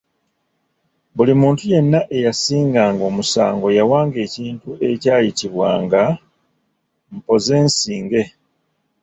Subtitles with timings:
[1.15, 6.03] "Buli muntu yenna eyasinganga omusango yawanga ekintu ekyayitibwanga,
[7.15, 8.23] “mpozensinge”."